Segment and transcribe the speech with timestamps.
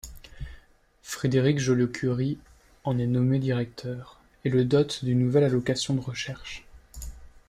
[1.03, 2.39] Frédéric Joliot-Curie
[2.85, 6.65] en est nommé directeur et le dote de nouvelles Allocations de recherche.